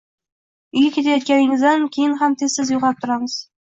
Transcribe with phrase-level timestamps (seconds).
[0.81, 3.43] Uyga ketganingizdan keyin ham tez-tez yo`qlab turamiz